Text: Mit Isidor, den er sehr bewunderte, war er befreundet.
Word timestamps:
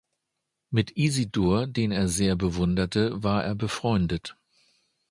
Mit 0.71 0.89
Isidor, 0.97 1.67
den 1.67 1.91
er 1.91 2.07
sehr 2.07 2.35
bewunderte, 2.35 3.21
war 3.21 3.43
er 3.43 3.53
befreundet. 3.53 4.35